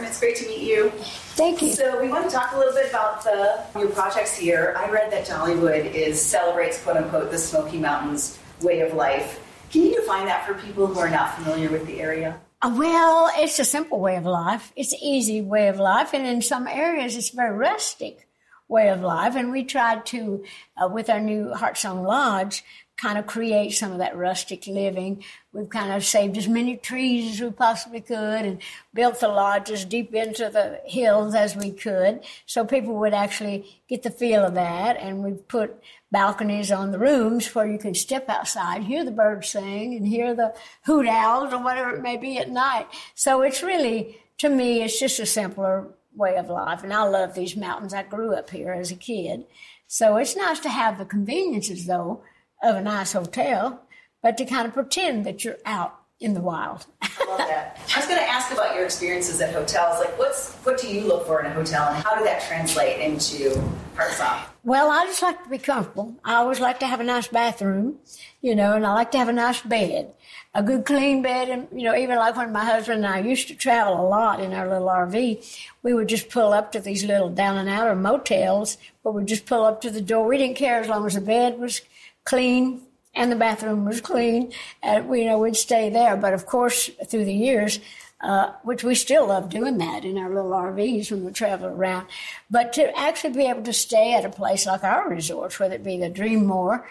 It's 0.09 0.19
great 0.19 0.37
to 0.37 0.47
meet 0.47 0.63
you. 0.63 0.91
Thank 1.37 1.61
you. 1.61 1.71
So 1.71 2.01
we 2.01 2.09
want 2.09 2.25
to 2.25 2.31
talk 2.35 2.53
a 2.55 2.59
little 2.59 2.73
bit 2.73 2.89
about 2.89 3.23
the 3.23 3.63
your 3.79 3.91
projects 3.91 4.35
here. 4.35 4.75
I 4.79 4.89
read 4.89 5.13
that 5.13 5.27
Dollywood 5.27 5.85
is 5.93 6.21
celebrates 6.21 6.83
quote 6.83 6.97
unquote 6.97 7.31
the 7.31 7.37
Smoky 7.37 7.79
Mountains 7.79 8.39
way 8.63 8.81
of 8.81 8.95
life. 8.95 9.39
Can 9.71 9.83
you 9.83 9.95
define 9.95 10.25
that 10.25 10.47
for 10.47 10.55
people 10.55 10.87
who 10.87 10.99
are 10.99 11.11
not 11.11 11.35
familiar 11.35 11.71
with 11.71 11.87
the 11.87 12.01
area? 12.01 12.41
Uh, 12.63 12.75
well, 12.75 13.31
it's 13.37 13.59
a 13.59 13.67
simple 13.67 14.01
way 14.01 14.17
of 14.17 14.25
life. 14.25 14.73
It's 14.77 14.95
an 14.95 15.01
easy 15.03 15.43
way 15.43 15.69
of 15.69 15.79
life, 15.79 16.15
and 16.15 16.27
in 16.27 16.41
some 16.41 16.67
areas, 16.67 17.15
it's 17.15 17.29
very 17.29 17.55
rustic 17.55 18.27
way 18.67 18.89
of 18.89 19.03
life. 19.03 19.37
And 19.37 19.53
we 19.53 19.63
tried 19.63 20.07
to, 20.07 20.43
uh, 20.83 20.89
with 20.89 21.11
our 21.11 21.21
new 21.21 21.53
Heart 21.53 21.77
Song 21.77 22.03
Lodge, 22.03 22.65
kind 22.99 23.17
of 23.17 23.27
create 23.27 23.71
some 23.71 23.93
of 23.93 23.99
that 23.99 24.17
rustic 24.17 24.67
living. 24.67 25.23
We've 25.53 25.69
kind 25.69 25.93
of 25.93 26.05
saved 26.05 26.37
as 26.37 26.49
many 26.49 26.77
trees 26.77 27.35
as 27.35 27.41
we 27.41 27.51
possibly 27.51 28.01
could 28.01 28.45
and 28.45 28.61
built 28.93 29.21
the 29.21 29.29
lodge 29.29 29.71
as 29.71 29.85
deep 29.85 30.13
into 30.15 30.51
the 30.51 30.81
hills 30.85 31.35
as 31.35 31.57
we 31.57 31.71
could 31.71 32.25
so 32.45 32.65
people 32.65 32.97
would 32.97 33.15
actually 33.15 33.81
get 33.89 34.03
the 34.03 34.11
feel 34.11 34.45
of 34.45 34.55
that. 34.55 34.97
And 34.97 35.23
we've 35.23 35.47
put 35.47 35.81
balconies 36.11 36.73
on 36.73 36.91
the 36.91 36.99
rooms 36.99 37.55
where 37.55 37.67
you 37.67 37.79
can 37.79 37.95
step 37.95 38.29
outside, 38.29 38.83
hear 38.83 39.05
the 39.05 39.13
birds 39.13 39.49
sing 39.49 39.95
and 39.95 40.07
hear 40.07 40.35
the 40.35 40.53
hoot 40.85 41.07
owls 41.07 41.53
or 41.53 41.63
whatever 41.63 41.95
it 41.95 42.03
may 42.03 42.17
be 42.17 42.39
at 42.39 42.51
night. 42.51 42.89
So 43.15 43.43
it's 43.43 43.63
really, 43.63 44.19
to 44.39 44.49
me, 44.49 44.83
it's 44.83 44.99
just 44.99 45.21
a 45.21 45.27
simpler 45.27 45.87
way 46.17 46.37
of 46.37 46.51
life. 46.51 46.83
And 46.83 46.93
I 46.93 47.05
love 47.05 47.35
these 47.35 47.57
mountains. 47.57 47.95
I 47.95 48.03
grew 48.03 48.35
up 48.35 48.51
here 48.51 48.73
as 48.73 48.91
a 48.91 48.97
kid. 48.97 49.45
So 49.87 50.17
it's 50.17 50.37
nice 50.37 50.59
to 50.61 50.69
have 50.69 50.99
the 50.99 51.05
conveniences 51.05 51.87
though 51.87 52.23
of 52.63 52.77
a 52.77 52.83
nice 52.83 53.13
hotel, 53.13 53.83
but 54.23 54.37
to 54.39 54.45
kind 54.45 54.67
of 54.67 54.75
pretend 54.75 55.25
that 55.27 55.45
you're 55.45 55.59
out 55.65 55.95
in 56.21 56.35
the 56.35 56.41
wild. 56.41 56.87
I 57.01 57.09
love 57.29 57.39
that. 57.39 57.79
I 57.95 57.99
was 57.99 58.07
going 58.07 58.19
to 58.19 58.29
ask 58.29 58.51
about 58.53 58.75
your 58.75 58.85
experiences 58.85 59.41
at 59.41 59.55
hotels. 59.55 60.01
Like, 60.01 60.19
what's 60.19 60.55
what 60.57 60.79
do 60.79 60.89
you 60.89 61.03
look 61.03 61.27
for 61.27 61.41
in 61.41 61.47
a 61.47 61.55
hotel, 61.55 61.89
and 61.89 62.03
how 62.03 62.17
did 62.17 62.27
that 62.27 62.43
translate 62.43 63.01
into 63.01 63.61
Heart 63.95 64.13
Song? 64.13 64.41
Well, 64.65 64.91
I 64.91 65.07
just 65.07 65.23
like 65.23 65.43
to 65.45 65.49
be 65.49 65.59
comfortable. 65.59 66.17
I 66.25 66.35
always 66.35 66.61
like 66.61 66.81
to 66.81 66.87
have 66.87 67.01
a 67.01 67.05
nice 67.05 67.29
bathroom, 67.29 67.99
you 68.41 68.55
know, 68.55 68.75
and 68.75 68.85
I 68.85 68.93
like 68.93 69.13
to 69.13 69.19
have 69.19 69.29
a 69.29 69.33
nice 69.33 69.63
bed, 69.63 70.13
a 70.55 70.63
good 70.63 70.85
clean 70.85 71.23
bed, 71.23 71.49
and 71.49 71.69
you 71.73 71.85
know, 71.85 71.97
even 71.97 72.17
like 72.17 72.37
when 72.37 72.53
my 72.53 72.65
husband 72.65 73.05
and 73.05 73.15
I 73.15 73.21
used 73.21 73.49
to 73.49 73.55
travel 73.55 73.95
a 74.01 74.09
lot 74.09 74.41
in 74.41 74.53
our 74.53 74.69
little 74.69 74.89
RV, 74.89 75.59
we 75.83 75.95
would 75.95 76.09
just 76.09 76.29
pull 76.29 76.53
up 76.53 76.73
to 76.73 76.81
these 76.81 77.05
little 77.05 77.31
down 77.31 77.57
and 77.57 77.69
out 77.69 77.87
or 77.87 77.95
motels, 77.95 78.77
where 79.03 79.13
we'd 79.13 79.29
just 79.29 79.47
pull 79.47 79.65
up 79.65 79.81
to 79.83 79.91
the 79.91 80.03
door. 80.03 80.27
We 80.27 80.39
didn't 80.39 80.57
care 80.57 80.81
as 80.81 80.89
long 80.89 81.07
as 81.07 81.15
the 81.15 81.21
bed 81.21 81.61
was 81.61 81.81
clean 82.29 82.83
and 83.15 83.33
the 83.33 83.37
bathroom 83.37 83.85
was 83.85 84.01
clean. 84.01 84.53
And 84.83 85.09
you 85.17 85.25
know, 85.25 85.39
we'd 85.39 85.57
stay 85.57 85.89
there. 85.89 86.17
But 86.17 86.35
of 86.35 86.47
course, 86.47 86.91
through 87.07 87.25
the 87.25 87.35
years, 87.35 87.81
uh, 88.21 88.53
which 88.63 88.85
we 88.85 88.95
still 88.95 89.29
love 89.29 89.49
doing 89.49 89.79
that 89.79 90.05
in 90.05 90.19
our 90.19 90.29
little 90.29 90.51
RVs 90.51 91.11
when 91.11 91.25
we 91.25 91.33
travel 91.33 91.69
around. 91.69 92.07
But 92.51 92.73
to 92.75 92.97
actually 92.99 93.35
be 93.35 93.47
able 93.47 93.63
to 93.63 93.73
stay 93.73 94.15
at 94.15 94.25
a 94.25 94.29
place 94.31 94.67
like 94.67 94.85
our 94.85 95.09
resorts, 95.09 95.59
whether 95.59 95.77
it 95.77 95.85
be 95.85 95.99
the 95.99 96.11
Dreammore 96.11 96.85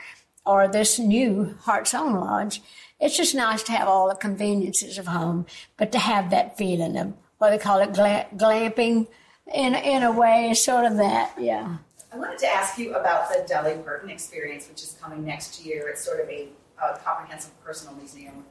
or 0.45 0.67
this 0.67 0.97
new 0.97 1.55
Heart 1.61 1.87
Song 1.87 2.15
Lodge, 2.15 2.61
it's 2.99 3.17
just 3.17 3.35
nice 3.35 3.61
to 3.63 3.73
have 3.73 3.87
all 3.87 4.09
the 4.09 4.15
conveniences 4.15 4.97
of 4.97 5.07
home, 5.07 5.45
but 5.77 5.91
to 5.91 5.99
have 5.99 6.31
that 6.31 6.57
feeling 6.57 6.97
of 6.97 7.13
what 7.37 7.51
they 7.51 7.57
call 7.57 7.79
it 7.79 7.93
gla- 7.93 8.27
glamping 8.35 9.07
in 9.53 9.75
in 9.75 10.03
a 10.03 10.11
way, 10.11 10.53
sort 10.53 10.85
of 10.85 10.97
that, 10.97 11.33
yeah. 11.37 11.77
I 12.11 12.17
wanted 12.17 12.39
to 12.39 12.47
ask 12.47 12.77
you 12.77 12.95
about 12.95 13.29
the 13.29 13.45
Dolly 13.47 13.75
Parton 13.83 14.09
experience, 14.09 14.69
which 14.69 14.81
is 14.81 14.97
coming 15.01 15.25
next 15.25 15.65
year. 15.65 15.89
It's 15.89 16.03
sort 16.03 16.21
of 16.21 16.29
a, 16.29 16.47
a 16.81 16.97
comprehensive 16.99 17.51
personal 17.63 17.95
museum. 17.95 18.45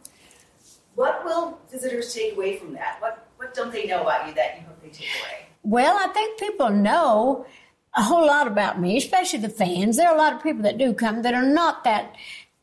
What 0.94 1.24
will 1.24 1.58
visitors 1.70 2.12
take 2.14 2.34
away 2.34 2.58
from 2.58 2.74
that? 2.74 2.96
What 3.00 3.28
what 3.36 3.54
don't 3.54 3.72
they 3.72 3.86
know 3.86 4.02
about 4.02 4.26
you 4.26 4.34
that 4.34 4.56
you 4.56 4.66
hope 4.66 4.80
they 4.82 4.88
take 4.88 5.08
away? 5.22 5.46
Well, 5.62 5.96
I 5.98 6.12
think 6.12 6.38
people 6.38 6.70
know 6.70 7.46
a 7.94 8.02
whole 8.02 8.26
lot 8.26 8.46
about 8.46 8.80
me, 8.80 8.96
especially 8.96 9.40
the 9.40 9.48
fans. 9.48 9.96
There 9.96 10.08
are 10.08 10.14
a 10.14 10.18
lot 10.18 10.32
of 10.32 10.42
people 10.42 10.62
that 10.62 10.78
do 10.78 10.94
come 10.94 11.22
that 11.22 11.34
are 11.34 11.42
not 11.42 11.84
that 11.84 12.14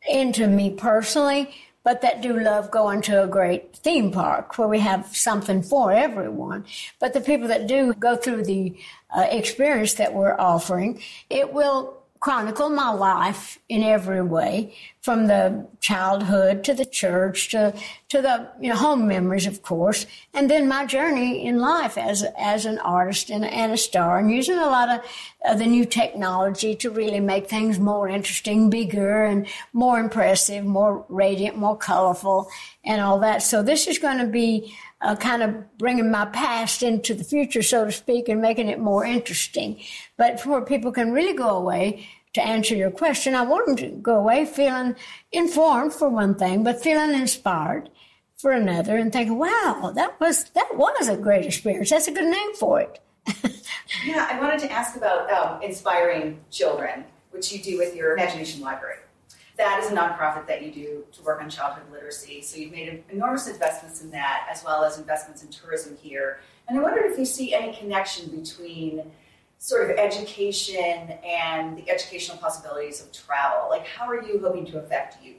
into 0.09 0.47
me 0.47 0.71
personally, 0.71 1.53
but 1.83 2.01
that 2.01 2.21
do 2.21 2.39
love 2.39 2.71
going 2.71 3.01
to 3.01 3.23
a 3.23 3.27
great 3.27 3.75
theme 3.75 4.11
park 4.11 4.57
where 4.57 4.67
we 4.67 4.79
have 4.79 5.15
something 5.15 5.61
for 5.61 5.91
everyone. 5.91 6.65
But 6.99 7.13
the 7.13 7.21
people 7.21 7.47
that 7.49 7.67
do 7.67 7.93
go 7.93 8.15
through 8.15 8.45
the 8.45 8.77
uh, 9.15 9.27
experience 9.29 9.95
that 9.95 10.13
we're 10.13 10.39
offering, 10.39 11.01
it 11.29 11.53
will 11.53 12.02
chronicle 12.23 12.69
my 12.69 12.89
life 12.89 13.59
in 13.67 13.83
every 13.83 14.21
way, 14.21 14.73
from 15.01 15.27
the 15.27 15.67
childhood 15.81 16.63
to 16.63 16.73
the 16.73 16.85
church 16.85 17.49
to 17.49 17.73
to 18.07 18.21
the 18.21 18.47
you 18.61 18.69
know 18.69 18.77
home 18.77 19.05
memories, 19.09 19.45
of 19.45 19.61
course, 19.61 20.05
and 20.33 20.49
then 20.49 20.65
my 20.65 20.85
journey 20.85 21.45
in 21.45 21.59
life 21.59 21.97
as 21.97 22.23
as 22.37 22.65
an 22.65 22.79
artist 22.79 23.29
and, 23.29 23.43
and 23.43 23.73
a 23.73 23.77
star, 23.77 24.19
and 24.19 24.31
using 24.31 24.57
a 24.57 24.71
lot 24.77 24.87
of 24.87 25.01
uh, 25.45 25.53
the 25.53 25.65
new 25.65 25.83
technology 25.83 26.73
to 26.75 26.89
really 26.89 27.19
make 27.19 27.47
things 27.49 27.77
more 27.77 28.07
interesting, 28.07 28.69
bigger, 28.69 29.25
and 29.25 29.45
more 29.73 29.99
impressive, 29.99 30.63
more 30.63 31.05
radiant, 31.09 31.57
more 31.57 31.75
colorful, 31.75 32.47
and 32.85 33.01
all 33.01 33.19
that. 33.19 33.43
So 33.43 33.61
this 33.61 33.85
is 33.85 33.99
going 33.99 34.19
to 34.19 34.27
be 34.27 34.73
uh, 35.03 35.15
kind 35.15 35.43
of 35.43 35.77
bringing 35.77 36.09
my 36.09 36.25
past 36.25 36.81
into 36.81 37.13
the 37.13 37.23
future, 37.23 37.61
so 37.61 37.85
to 37.85 37.91
speak, 37.91 38.29
and 38.29 38.41
making 38.41 38.69
it 38.69 38.79
more 38.79 39.05
interesting. 39.05 39.79
But 40.17 40.45
where 40.45 40.61
people 40.61 40.91
can 40.91 41.11
really 41.11 41.33
go 41.33 41.49
away 41.49 42.07
to 42.33 42.41
answer 42.41 42.73
your 42.73 42.89
question, 42.89 43.35
I 43.35 43.43
want 43.43 43.67
them 43.67 43.75
to 43.77 43.89
go 43.89 44.15
away 44.15 44.45
feeling 44.45 44.95
informed 45.31 45.93
for 45.93 46.09
one 46.09 46.35
thing, 46.35 46.63
but 46.63 46.81
feeling 46.81 47.13
inspired 47.13 47.89
for 48.37 48.51
another, 48.51 48.97
and 48.97 49.11
thinking, 49.13 49.37
"Wow, 49.37 49.91
that 49.95 50.19
was 50.19 50.45
that 50.55 50.75
was 50.75 51.07
a 51.07 51.17
great 51.17 51.45
experience. 51.45 51.89
That's 51.89 52.07
a 52.07 52.11
good 52.11 52.29
name 52.29 52.53
for 52.55 52.81
it." 52.81 52.99
yeah, 54.05 54.27
I 54.29 54.39
wanted 54.39 54.59
to 54.59 54.71
ask 54.71 54.97
about 54.97 55.31
um, 55.31 55.61
inspiring 55.61 56.39
children, 56.49 57.05
which 57.31 57.53
you 57.53 57.59
do 57.59 57.77
with 57.77 57.95
your 57.95 58.13
Imagination 58.13 58.61
Library 58.61 58.97
that 59.57 59.83
is 59.83 59.91
a 59.91 59.95
nonprofit 59.95 60.47
that 60.47 60.63
you 60.63 60.71
do 60.71 61.03
to 61.11 61.21
work 61.21 61.41
on 61.41 61.49
childhood 61.49 61.83
literacy. 61.91 62.41
So 62.41 62.57
you've 62.57 62.71
made 62.71 63.03
enormous 63.09 63.47
investments 63.47 64.01
in 64.01 64.09
that, 64.11 64.47
as 64.51 64.63
well 64.63 64.83
as 64.83 64.97
investments 64.97 65.43
in 65.43 65.49
tourism 65.49 65.95
here. 66.01 66.39
And 66.67 66.77
I 66.77 66.81
wondered 66.81 67.11
if 67.11 67.19
you 67.19 67.25
see 67.25 67.53
any 67.53 67.75
connection 67.75 68.29
between 68.35 69.03
sort 69.59 69.89
of 69.89 69.97
education 69.97 71.13
and 71.25 71.77
the 71.77 71.89
educational 71.89 72.37
possibilities 72.37 73.01
of 73.01 73.11
travel. 73.11 73.69
Like, 73.69 73.85
how 73.85 74.09
are 74.09 74.21
you 74.21 74.39
hoping 74.39 74.65
to 74.67 74.79
affect 74.79 75.23
youth? 75.23 75.35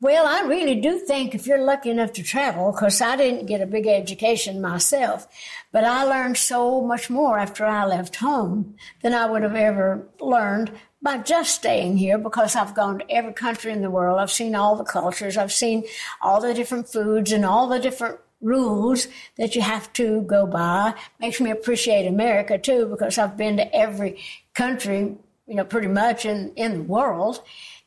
Well, 0.00 0.26
I 0.26 0.40
really 0.48 0.80
do 0.80 0.98
think 0.98 1.32
if 1.32 1.46
you're 1.46 1.62
lucky 1.62 1.90
enough 1.90 2.12
to 2.14 2.24
travel, 2.24 2.72
because 2.72 3.00
I 3.00 3.14
didn't 3.14 3.46
get 3.46 3.60
a 3.60 3.66
big 3.66 3.86
education 3.86 4.60
myself, 4.60 5.28
but 5.70 5.84
I 5.84 6.02
learned 6.02 6.36
so 6.36 6.80
much 6.80 7.08
more 7.08 7.38
after 7.38 7.64
I 7.64 7.84
left 7.84 8.16
home 8.16 8.74
than 9.02 9.14
I 9.14 9.26
would 9.26 9.44
have 9.44 9.54
ever 9.54 10.08
learned 10.18 10.72
by 11.02 11.18
just 11.18 11.56
staying 11.56 11.96
here 11.96 12.16
because 12.16 12.54
I've 12.54 12.74
gone 12.74 13.00
to 13.00 13.10
every 13.10 13.32
country 13.32 13.72
in 13.72 13.82
the 13.82 13.90
world. 13.90 14.20
I've 14.20 14.30
seen 14.30 14.54
all 14.54 14.76
the 14.76 14.84
cultures. 14.84 15.36
I've 15.36 15.52
seen 15.52 15.84
all 16.20 16.40
the 16.40 16.54
different 16.54 16.88
foods 16.88 17.32
and 17.32 17.44
all 17.44 17.66
the 17.66 17.80
different 17.80 18.20
rules 18.40 19.08
that 19.36 19.56
you 19.56 19.62
have 19.62 19.92
to 19.94 20.22
go 20.22 20.46
by. 20.46 20.94
Makes 21.18 21.40
me 21.40 21.50
appreciate 21.50 22.06
America 22.06 22.56
too 22.56 22.86
because 22.86 23.18
I've 23.18 23.36
been 23.36 23.56
to 23.56 23.74
every 23.74 24.22
country, 24.54 25.16
you 25.46 25.54
know, 25.54 25.64
pretty 25.64 25.88
much 25.88 26.24
in, 26.24 26.52
in 26.54 26.72
the 26.72 26.82
world. 26.82 27.42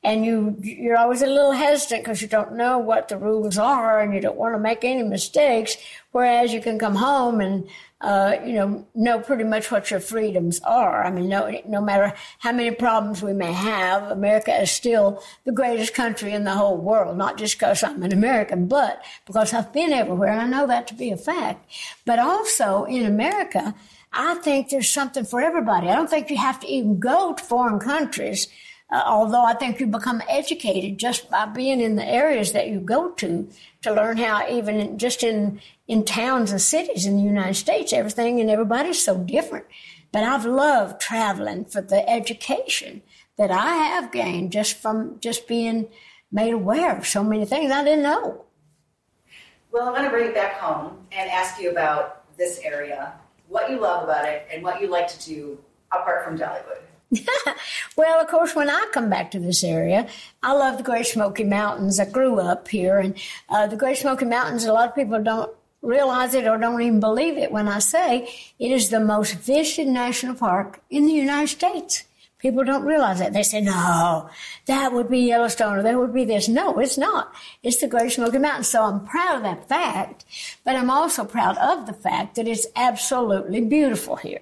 And 0.06 0.24
you, 0.24 0.56
you're 0.62 0.98
always 0.98 1.24
a 1.24 1.28
little 1.28 1.52
hesitant 1.52 2.04
because 2.04 2.22
you 2.22 2.28
don't 2.28 2.54
know 2.54 2.78
what 2.78 3.08
the 3.08 3.18
rules 3.18 3.58
are 3.58 4.00
and 4.00 4.14
you 4.14 4.22
don't 4.22 4.38
want 4.38 4.54
to 4.54 4.60
make 4.60 4.84
any 4.84 5.02
mistakes. 5.02 5.78
Whereas 6.12 6.54
you 6.54 6.62
can 6.62 6.78
come 6.78 6.96
home 6.96 7.42
and 7.42 7.68
uh, 8.02 8.38
you 8.46 8.54
know, 8.54 8.86
know 8.94 9.20
pretty 9.20 9.44
much 9.44 9.72
what 9.72 9.90
your 9.90 10.00
freedoms 10.00 10.60
are. 10.62 11.04
I 11.04 11.10
mean, 11.10 11.28
no, 11.28 11.60
no 11.68 11.82
matter 11.82 12.14
how 12.38 12.52
many 12.52 12.70
problems 12.70 13.24
we 13.24 13.34
may 13.34 13.52
have, 13.52 14.12
America 14.12 14.56
is 14.62 14.70
still 14.70 15.24
the 15.46 15.52
greatest 15.52 15.96
country 15.96 16.32
in 16.34 16.44
the 16.44 16.54
whole 16.54 16.78
world, 16.78 17.18
not 17.18 17.38
just 17.38 17.58
because 17.58 17.84
I'm 17.84 18.04
an 18.04 18.14
American, 18.14 18.68
but 18.68 19.04
because 19.26 19.54
I've 19.54 19.74
been 19.74 19.92
everywhere 19.92 20.30
and 20.30 20.42
I 20.42 20.48
know 20.48 20.68
that 20.68 20.86
to 20.88 20.94
be 20.94 21.10
a 21.10 21.18
fact. 21.18 21.68
But 22.06 22.20
also 22.20 22.84
in 22.84 23.06
America, 23.06 23.74
I 24.14 24.36
think 24.36 24.70
there's 24.70 24.90
something 24.90 25.26
for 25.26 25.42
everybody. 25.42 25.90
I 25.90 25.96
don't 25.96 26.10
think 26.10 26.30
you 26.30 26.38
have 26.38 26.60
to 26.60 26.68
even 26.68 27.00
go 27.00 27.34
to 27.34 27.44
foreign 27.44 27.80
countries. 27.80 28.48
Uh, 28.96 29.04
although 29.08 29.44
I 29.44 29.54
think 29.56 29.82
you 29.82 29.88
become 29.88 30.24
educated 30.30 30.98
just 30.98 31.30
by 31.30 31.46
being 31.46 31.82
in 31.82 31.98
the 31.98 32.06
areas 32.06 32.54
that 32.54 32.70
you 32.70 32.80
go 32.80 33.10
to 33.12 33.50
to 33.82 33.94
learn 33.94 34.16
how 34.16 34.48
even 34.50 34.98
just 34.98 35.22
in 35.22 35.60
in 35.86 36.06
towns 36.06 36.52
and 36.52 36.62
cities 36.62 37.06
in 37.06 37.18
the 37.18 37.24
United 37.24 37.56
States, 37.56 37.92
everything 37.92 38.40
and 38.40 38.50
everybody's 38.50 39.04
so 39.04 39.18
different. 39.18 39.66
But 40.14 40.24
I've 40.24 40.46
loved 40.46 41.02
traveling 41.02 41.66
for 41.66 41.82
the 41.82 42.10
education 42.10 43.02
that 43.36 43.52
I 43.52 43.76
have 43.76 44.14
gained 44.14 44.54
just 44.54 44.78
from 44.78 45.20
just 45.20 45.46
being 45.46 45.90
made 46.32 46.54
aware 46.54 46.98
of 46.98 47.06
so 47.06 47.22
many 47.22 47.44
things 47.44 47.72
I 47.72 47.84
didn't 47.84 48.04
know. 48.04 48.46
Well, 49.74 49.90
I'm 49.90 49.94
going 49.94 50.06
to 50.06 50.10
bring 50.10 50.30
it 50.30 50.34
back 50.34 50.54
home 50.54 51.06
and 51.12 51.30
ask 51.30 51.60
you 51.60 51.70
about 51.70 52.24
this 52.38 52.62
area, 52.64 53.12
what 53.50 53.70
you 53.70 53.78
love 53.78 54.06
about 54.06 54.24
it, 54.24 54.48
and 54.50 54.64
what 54.64 54.80
you 54.80 54.88
like 54.88 55.10
to 55.10 55.20
do 55.26 55.60
apart 55.92 56.24
from 56.24 56.38
Dollywood. 56.38 56.80
well, 57.96 58.22
of 58.22 58.28
course, 58.28 58.56
when 58.56 58.70
I 58.70 58.88
come 58.92 59.10
back 59.10 59.32
to 59.32 59.40
this 59.40 59.64
area, 59.64 60.08
I 60.42 60.54
love 60.54 60.78
the 60.78 60.84
Great 60.84 61.06
Smoky 61.06 61.44
Mountains. 61.44 62.00
I 62.00 62.06
grew 62.06 62.40
up 62.40 62.68
here, 62.68 63.00
and 63.00 63.16
uh, 63.50 63.68
the 63.68 63.78
Great 63.78 63.98
Smoky 63.98 64.26
Mountains, 64.26 64.66
a 64.66 64.74
lot 64.74 64.90
of 64.90 64.96
people 64.96 65.22
don't 65.22 65.52
realize 65.82 66.34
it 66.34 66.48
or 66.48 66.58
don't 66.58 66.82
even 66.82 67.00
believe 67.00 67.38
it 67.38 67.52
when 67.52 67.68
I 67.68 67.80
say 67.80 68.28
it 68.60 68.72
is 68.72 68.90
the 68.90 69.00
most 69.00 69.36
visited 69.36 69.88
national 69.88 70.36
park 70.36 70.82
in 70.90 71.06
the 71.06 71.14
United 71.14 71.48
States. 71.48 72.04
People 72.40 72.64
don't 72.64 72.86
realize 72.86 73.20
that. 73.20 73.34
They 73.34 73.44
say, 73.44 73.62
no, 73.62 74.30
that 74.66 74.94
would 74.94 75.10
be 75.10 75.20
Yellowstone 75.20 75.78
or 75.78 75.84
that 75.84 75.98
would 75.98 76.14
be 76.14 76.26
this. 76.26 76.48
No, 76.48 76.78
it's 76.80 76.98
not. 76.98 77.34
It's 77.64 77.78
the 77.78 77.88
Great 77.88 78.12
Smoky 78.12 78.38
Mountains. 78.38 78.68
So 78.68 78.84
I'm 78.84 79.06
proud 79.06 79.38
of 79.38 79.44
that 79.44 79.68
fact, 79.68 80.26
but 80.64 80.76
I'm 80.76 80.92
also 80.92 81.24
proud 81.24 81.58
of 81.58 81.88
the 81.88 81.94
fact 81.94 82.36
that 82.36 82.48
it's 82.48 82.68
absolutely 82.76 83.62
beautiful 83.62 84.18
here. 84.18 84.42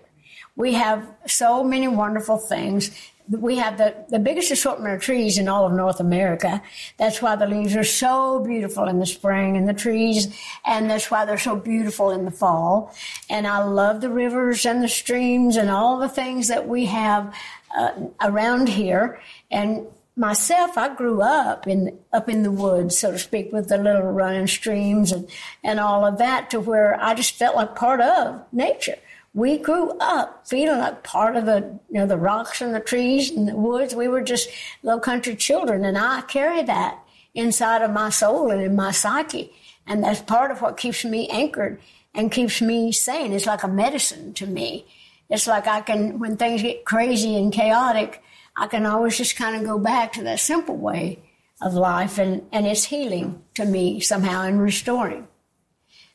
We 0.55 0.73
have 0.73 1.07
so 1.25 1.63
many 1.63 1.87
wonderful 1.87 2.37
things 2.37 2.91
we 3.29 3.57
have 3.57 3.77
the, 3.77 3.95
the 4.09 4.19
biggest 4.19 4.51
assortment 4.51 4.93
of 4.93 5.01
trees 5.01 5.37
in 5.37 5.47
all 5.47 5.65
of 5.65 5.73
North 5.73 5.99
America. 5.99 6.61
That's 6.97 7.21
why 7.21 7.35
the 7.35 7.47
leaves 7.47 7.75
are 7.75 7.83
so 7.83 8.39
beautiful 8.39 8.87
in 8.87 8.99
the 8.99 9.05
spring 9.05 9.55
and 9.55 9.67
the 9.67 9.73
trees, 9.73 10.37
and 10.65 10.89
that's 10.89 11.09
why 11.09 11.25
they're 11.25 11.37
so 11.37 11.55
beautiful 11.55 12.11
in 12.11 12.25
the 12.25 12.31
fall. 12.31 12.93
And 13.29 13.47
I 13.47 13.63
love 13.63 14.01
the 14.01 14.09
rivers 14.09 14.65
and 14.65 14.83
the 14.83 14.89
streams 14.89 15.55
and 15.55 15.69
all 15.69 15.99
the 15.99 16.09
things 16.09 16.49
that 16.49 16.67
we 16.67 16.85
have 16.87 17.33
uh, 17.75 17.91
around 18.21 18.67
here. 18.67 19.21
And 19.49 19.87
myself, 20.17 20.77
I 20.77 20.93
grew 20.93 21.21
up 21.21 21.65
in 21.65 21.97
up 22.11 22.27
in 22.27 22.43
the 22.43 22.51
woods, 22.51 22.97
so 22.97 23.11
to 23.11 23.19
speak, 23.19 23.53
with 23.53 23.69
the 23.69 23.77
little 23.77 24.11
running 24.11 24.47
streams 24.47 25.13
and 25.13 25.29
and 25.63 25.79
all 25.79 26.05
of 26.05 26.17
that, 26.17 26.49
to 26.49 26.59
where 26.59 27.01
I 27.01 27.13
just 27.13 27.35
felt 27.35 27.55
like 27.55 27.75
part 27.75 28.01
of 28.01 28.43
nature 28.51 28.97
we 29.33 29.57
grew 29.57 29.97
up 29.99 30.47
feeling 30.47 30.79
like 30.79 31.03
part 31.03 31.35
of 31.35 31.45
the 31.45 31.79
you 31.89 31.99
know 31.99 32.05
the 32.05 32.17
rocks 32.17 32.61
and 32.61 32.73
the 32.73 32.79
trees 32.79 33.31
and 33.31 33.47
the 33.47 33.55
woods. 33.55 33.95
We 33.95 34.07
were 34.07 34.21
just 34.21 34.49
little 34.83 34.99
country 34.99 35.35
children, 35.35 35.85
and 35.85 35.97
I 35.97 36.21
carry 36.21 36.63
that 36.63 36.99
inside 37.33 37.81
of 37.81 37.91
my 37.91 38.09
soul 38.09 38.51
and 38.51 38.61
in 38.61 38.75
my 38.75 38.91
psyche, 38.91 39.51
and 39.87 40.03
that's 40.03 40.21
part 40.21 40.51
of 40.51 40.61
what 40.61 40.77
keeps 40.77 41.03
me 41.03 41.27
anchored 41.29 41.81
and 42.13 42.31
keeps 42.31 42.61
me 42.61 42.91
sane. 42.91 43.33
It's 43.33 43.47
like 43.47 43.63
a 43.63 43.67
medicine 43.67 44.33
to 44.35 44.45
me. 44.45 44.85
It's 45.29 45.47
like 45.47 45.65
I 45.65 45.81
can 45.81 46.19
when 46.19 46.37
things 46.37 46.61
get 46.61 46.85
crazy 46.85 47.35
and 47.35 47.51
chaotic, 47.51 48.21
I 48.55 48.67
can 48.67 48.85
always 48.85 49.17
just 49.17 49.35
kind 49.35 49.55
of 49.55 49.63
go 49.63 49.79
back 49.79 50.13
to 50.13 50.23
that 50.23 50.39
simple 50.39 50.77
way 50.77 51.19
of 51.59 51.73
life, 51.73 52.19
and 52.19 52.43
and 52.51 52.67
it's 52.67 52.85
healing 52.85 53.41
to 53.55 53.65
me 53.65 53.99
somehow 53.99 54.43
and 54.43 54.61
restoring. 54.61 55.27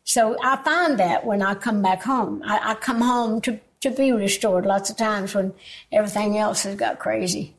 So 0.09 0.39
I 0.43 0.57
find 0.57 0.99
that 1.01 1.27
when 1.27 1.43
I 1.43 1.55
come 1.55 1.83
back 1.83 2.03
home, 2.03 2.43
I, 2.43 2.71
I 2.71 2.75
come 2.77 3.03
home 3.03 3.43
to, 3.43 3.61
to 3.83 3.91
be 3.91 4.11
restored 4.11 4.65
lots 4.65 4.89
of 4.89 4.97
times 4.97 5.35
when 5.35 5.53
everything 5.93 6.39
else 6.39 6.63
has 6.63 6.77
got 6.77 6.99
crazy. 6.99 7.55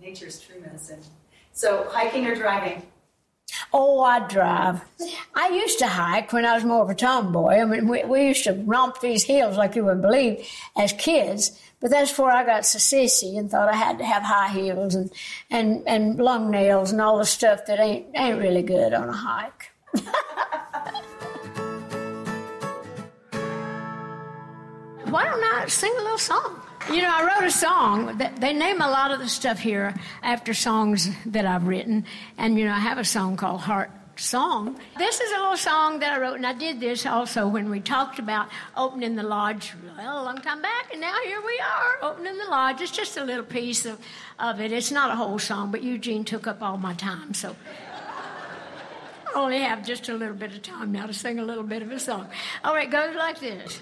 Yeah, 0.00 0.08
nature's 0.08 0.40
true 0.40 0.58
medicine. 0.62 1.00
So 1.52 1.86
hiking 1.90 2.26
or 2.26 2.34
driving? 2.36 2.86
Oh, 3.70 4.00
I 4.00 4.26
drive. 4.26 4.80
I 5.34 5.50
used 5.50 5.78
to 5.80 5.86
hike 5.86 6.32
when 6.32 6.46
I 6.46 6.54
was 6.54 6.64
more 6.64 6.80
of 6.80 6.88
a 6.88 6.94
tomboy. 6.94 7.60
I 7.60 7.66
mean, 7.66 7.86
we, 7.86 8.02
we 8.04 8.28
used 8.28 8.44
to 8.44 8.54
romp 8.54 9.02
these 9.02 9.24
hills 9.24 9.58
like 9.58 9.76
you 9.76 9.84
wouldn't 9.84 10.00
believe 10.00 10.48
as 10.78 10.94
kids. 10.94 11.60
But 11.80 11.90
that's 11.90 12.10
before 12.10 12.30
I 12.30 12.46
got 12.46 12.64
so 12.64 12.78
sissy 12.78 13.38
and 13.38 13.50
thought 13.50 13.68
I 13.68 13.76
had 13.76 13.98
to 13.98 14.06
have 14.06 14.22
high 14.22 14.48
heels 14.48 14.94
and, 14.94 15.12
and, 15.50 15.86
and 15.86 16.16
long 16.16 16.50
nails 16.50 16.92
and 16.92 17.00
all 17.02 17.18
the 17.18 17.26
stuff 17.26 17.66
that 17.66 17.78
ain't, 17.78 18.06
ain't 18.14 18.38
really 18.38 18.62
good 18.62 18.94
on 18.94 19.10
a 19.10 19.12
hike. 19.12 19.70
why 25.14 25.22
don't 25.22 25.44
I 25.44 25.68
sing 25.68 25.92
a 25.96 26.02
little 26.02 26.18
song? 26.18 26.60
You 26.90 27.00
know, 27.00 27.08
I 27.08 27.22
wrote 27.22 27.46
a 27.46 27.50
song. 27.52 28.18
That, 28.18 28.40
they 28.40 28.52
name 28.52 28.80
a 28.80 28.90
lot 28.90 29.12
of 29.12 29.20
the 29.20 29.28
stuff 29.28 29.60
here 29.60 29.94
after 30.24 30.52
songs 30.54 31.08
that 31.26 31.46
I've 31.46 31.68
written. 31.68 32.04
And, 32.36 32.58
you 32.58 32.64
know, 32.64 32.72
I 32.72 32.80
have 32.80 32.98
a 32.98 33.04
song 33.04 33.36
called 33.36 33.60
Heart 33.60 33.92
Song. 34.16 34.76
This 34.98 35.20
is 35.20 35.30
a 35.30 35.36
little 35.36 35.56
song 35.56 36.00
that 36.00 36.14
I 36.14 36.20
wrote, 36.20 36.34
and 36.34 36.44
I 36.44 36.52
did 36.52 36.80
this 36.80 37.06
also 37.06 37.46
when 37.46 37.70
we 37.70 37.78
talked 37.78 38.18
about 38.18 38.48
opening 38.76 39.14
the 39.14 39.22
lodge 39.22 39.72
well, 39.96 40.20
a 40.20 40.24
long 40.24 40.38
time 40.38 40.60
back. 40.60 40.90
And 40.90 41.00
now 41.00 41.14
here 41.24 41.40
we 41.40 41.60
are, 41.60 42.10
opening 42.10 42.36
the 42.36 42.50
lodge. 42.50 42.80
It's 42.80 42.90
just 42.90 43.16
a 43.16 43.22
little 43.22 43.44
piece 43.44 43.86
of, 43.86 44.00
of 44.40 44.60
it. 44.60 44.72
It's 44.72 44.90
not 44.90 45.12
a 45.12 45.14
whole 45.14 45.38
song, 45.38 45.70
but 45.70 45.84
Eugene 45.84 46.24
took 46.24 46.48
up 46.48 46.60
all 46.60 46.76
my 46.76 46.94
time. 46.94 47.34
So 47.34 47.54
I 49.32 49.38
only 49.38 49.60
have 49.60 49.86
just 49.86 50.08
a 50.08 50.14
little 50.14 50.34
bit 50.34 50.54
of 50.54 50.62
time 50.62 50.90
now 50.90 51.06
to 51.06 51.14
sing 51.14 51.38
a 51.38 51.44
little 51.44 51.62
bit 51.62 51.82
of 51.82 51.92
a 51.92 52.00
song. 52.00 52.26
All 52.64 52.74
right, 52.74 52.90
goes 52.90 53.14
like 53.14 53.38
this. 53.38 53.80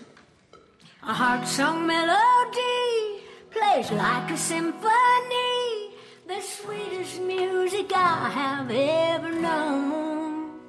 A 1.05 1.13
heart 1.13 1.49
song 1.49 1.85
melody 1.85 3.25
plays 3.51 3.91
like 3.91 4.31
a 4.31 4.37
symphony, 4.37 5.91
the 6.29 6.41
sweetest 6.41 7.21
music 7.23 7.91
I 7.93 8.31
have 8.31 8.71
ever 8.71 9.33
known. 9.33 10.61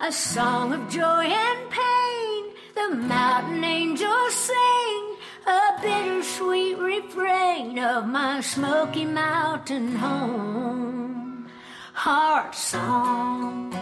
A 0.00 0.10
song 0.10 0.72
of 0.72 0.88
joy 0.88 1.26
and 1.26 1.70
pain, 1.70 2.44
the 2.74 2.96
mountain 2.96 3.62
angels 3.62 4.34
sing, 4.34 5.16
a 5.46 5.80
bittersweet 5.80 6.78
refrain 6.78 7.78
of 7.78 8.08
my 8.08 8.40
smoky 8.40 9.04
mountain 9.04 9.94
home. 9.94 11.46
Heart 11.92 12.56
song. 12.56 13.72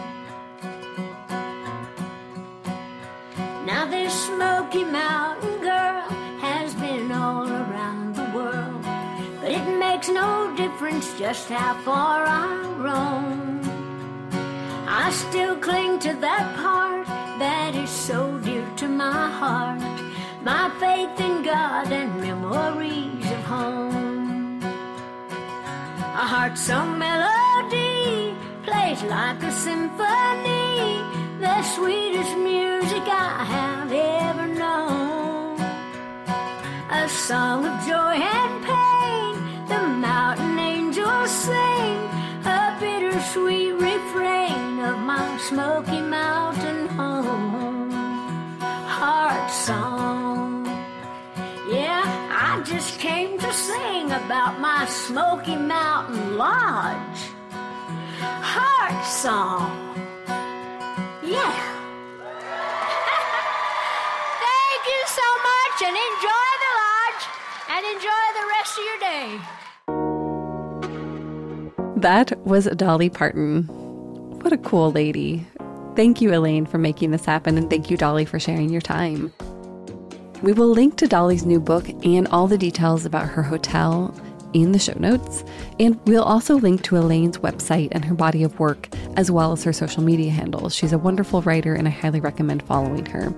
This 3.91 4.27
Smoky 4.27 4.85
Mountain 4.85 5.59
girl 5.59 6.01
has 6.39 6.73
been 6.75 7.11
all 7.11 7.45
around 7.45 8.15
the 8.15 8.27
world, 8.33 8.83
but 9.41 9.51
it 9.51 9.67
makes 9.77 10.07
no 10.07 10.55
difference 10.55 11.13
just 11.19 11.49
how 11.49 11.73
far 11.83 12.23
I 12.25 12.47
roam. 12.85 13.59
I 14.87 15.11
still 15.11 15.57
cling 15.57 15.99
to 15.99 16.13
that 16.27 16.45
part 16.55 17.05
that 17.39 17.75
is 17.75 17.89
so 17.89 18.39
dear 18.39 18.65
to 18.77 18.87
my 18.87 19.29
heart, 19.39 19.81
my 20.41 20.71
faith 20.79 21.19
in 21.19 21.43
God 21.43 21.91
and 21.91 22.21
memories 22.21 23.25
of 23.29 23.43
home. 23.43 24.63
A 26.23 26.25
heart 26.33 26.57
song 26.57 26.97
melody 26.97 28.33
plays 28.63 29.03
like 29.03 29.43
a 29.43 29.51
symphony 29.51 30.71
the 31.41 31.63
sweetest 31.63 32.37
music 32.37 33.03
I 33.07 33.43
have 33.43 33.80
A 37.01 37.09
song 37.09 37.65
of 37.65 37.83
joy 37.87 38.13
and 38.13 38.63
pain, 38.63 39.33
the 39.67 39.81
mountain 39.87 40.59
angels 40.59 41.31
sing, 41.31 41.97
a 42.45 42.77
bittersweet 42.79 43.73
refrain 43.73 44.79
of 44.79 44.99
my 44.99 45.35
smoky 45.49 45.99
mountain 45.99 46.87
home. 46.89 47.89
Heart 48.61 49.49
song. 49.49 50.67
Yeah, 51.71 52.03
I 52.29 52.61
just 52.63 52.99
came 52.99 53.39
to 53.39 53.51
sing 53.51 54.11
about 54.11 54.59
my 54.59 54.85
Smoky 54.85 55.55
Mountain 55.55 56.37
Lodge. 56.37 57.21
Heart 58.21 59.03
song. 59.05 59.71
Yeah. 61.23 61.70
Of 68.81 68.87
your 68.87 68.99
day. 68.99 69.39
That 71.97 72.37
was 72.45 72.65
Dolly 72.65 73.09
Parton. 73.09 73.63
What 74.41 74.51
a 74.53 74.57
cool 74.57 74.91
lady. 74.91 75.45
Thank 75.95 76.21
you, 76.21 76.33
Elaine, 76.33 76.65
for 76.65 76.77
making 76.77 77.11
this 77.11 77.25
happen, 77.25 77.57
and 77.57 77.69
thank 77.69 77.91
you, 77.91 77.97
Dolly, 77.97 78.25
for 78.25 78.39
sharing 78.39 78.69
your 78.69 78.81
time. 78.81 79.31
We 80.41 80.53
will 80.53 80.69
link 80.69 80.97
to 80.97 81.07
Dolly's 81.07 81.45
new 81.45 81.59
book 81.59 81.87
and 82.03 82.27
all 82.29 82.47
the 82.47 82.57
details 82.57 83.05
about 83.05 83.27
her 83.27 83.43
hotel 83.43 84.15
in 84.53 84.71
the 84.71 84.79
show 84.79 84.97
notes. 84.97 85.43
And 85.79 85.99
we'll 86.05 86.23
also 86.23 86.55
link 86.55 86.81
to 86.83 86.97
Elaine's 86.97 87.37
website 87.37 87.89
and 87.91 88.03
her 88.03 88.15
body 88.15 88.41
of 88.41 88.57
work, 88.59 88.89
as 89.15 89.29
well 89.29 89.51
as 89.51 89.63
her 89.63 89.73
social 89.73 90.01
media 90.01 90.31
handles. 90.31 90.73
She's 90.73 90.93
a 90.93 90.97
wonderful 90.97 91.43
writer, 91.43 91.75
and 91.75 91.87
I 91.87 91.91
highly 91.91 92.19
recommend 92.19 92.63
following 92.63 93.05
her. 93.07 93.31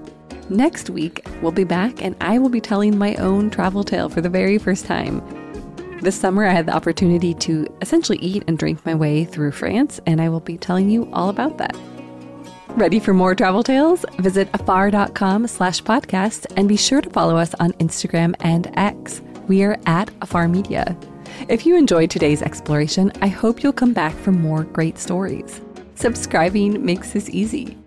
Next 0.49 0.89
week, 0.89 1.25
we'll 1.41 1.51
be 1.51 1.65
back, 1.65 2.01
and 2.01 2.15
I 2.21 2.37
will 2.37 2.49
be 2.49 2.61
telling 2.61 2.97
my 2.97 3.15
own 3.15 3.49
travel 3.49 3.83
tale 3.83 4.07
for 4.07 4.21
the 4.21 4.29
very 4.29 4.57
first 4.57 4.85
time. 4.85 5.21
This 6.01 6.19
summer, 6.19 6.45
I 6.45 6.51
had 6.51 6.65
the 6.65 6.75
opportunity 6.75 7.33
to 7.35 7.65
essentially 7.81 8.17
eat 8.17 8.43
and 8.47 8.57
drink 8.57 8.85
my 8.85 8.93
way 8.93 9.23
through 9.23 9.51
France, 9.51 10.01
and 10.05 10.21
I 10.21 10.27
will 10.27 10.41
be 10.41 10.57
telling 10.57 10.89
you 10.89 11.09
all 11.13 11.29
about 11.29 11.57
that. 11.59 11.75
Ready 12.71 12.99
for 12.99 13.13
more 13.13 13.35
travel 13.35 13.63
tales? 13.63 14.03
Visit 14.19 14.49
afar.com 14.53 15.47
slash 15.47 15.81
podcast 15.83 16.51
and 16.57 16.67
be 16.67 16.75
sure 16.75 17.01
to 17.01 17.09
follow 17.09 17.37
us 17.37 17.53
on 17.55 17.71
Instagram 17.73 18.35
and 18.41 18.69
X. 18.77 19.21
We 19.47 19.63
are 19.63 19.77
at 19.85 20.11
Afar 20.21 20.47
Media. 20.47 20.97
If 21.47 21.65
you 21.65 21.77
enjoyed 21.77 22.09
today's 22.09 22.41
exploration, 22.41 23.11
I 23.21 23.27
hope 23.27 23.63
you'll 23.63 23.73
come 23.73 23.93
back 23.93 24.13
for 24.15 24.31
more 24.31 24.63
great 24.63 24.97
stories. 24.97 25.61
Subscribing 25.95 26.83
makes 26.83 27.13
this 27.13 27.29
easy. 27.29 27.77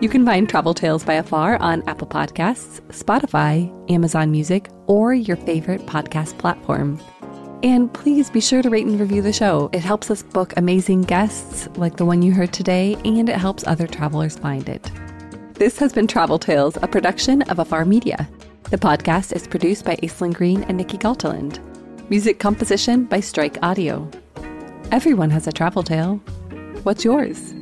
You 0.00 0.08
can 0.08 0.26
find 0.26 0.48
Travel 0.48 0.74
Tales 0.74 1.04
by 1.04 1.14
Afar 1.14 1.56
on 1.56 1.88
Apple 1.88 2.08
Podcasts, 2.08 2.80
Spotify, 2.88 3.72
Amazon 3.90 4.30
Music, 4.32 4.68
or 4.88 5.14
your 5.14 5.36
favorite 5.36 5.86
podcast 5.86 6.36
platform. 6.38 6.98
And 7.62 7.92
please 7.92 8.28
be 8.28 8.40
sure 8.40 8.60
to 8.60 8.70
rate 8.70 8.86
and 8.86 8.98
review 8.98 9.22
the 9.22 9.32
show. 9.32 9.70
It 9.72 9.82
helps 9.82 10.10
us 10.10 10.22
book 10.22 10.52
amazing 10.56 11.02
guests 11.02 11.68
like 11.76 11.96
the 11.96 12.04
one 12.04 12.20
you 12.20 12.32
heard 12.32 12.52
today, 12.52 12.96
and 13.04 13.28
it 13.28 13.36
helps 13.36 13.64
other 13.66 13.86
travelers 13.86 14.36
find 14.36 14.68
it. 14.68 14.90
This 15.54 15.78
has 15.78 15.92
been 15.92 16.08
Travel 16.08 16.40
Tales, 16.40 16.76
a 16.82 16.88
production 16.88 17.42
of 17.42 17.60
Afar 17.60 17.84
Media. 17.84 18.28
The 18.70 18.78
podcast 18.78 19.32
is 19.36 19.46
produced 19.46 19.84
by 19.84 19.94
Aislyn 19.96 20.34
Greene 20.34 20.64
and 20.64 20.76
Nikki 20.76 20.96
Galteland. 20.96 21.60
Music 22.10 22.40
composition 22.40 23.04
by 23.04 23.20
Strike 23.20 23.62
Audio. 23.62 24.10
Everyone 24.90 25.30
has 25.30 25.46
a 25.46 25.52
travel 25.52 25.84
tale. 25.84 26.16
What's 26.82 27.04
yours? 27.04 27.54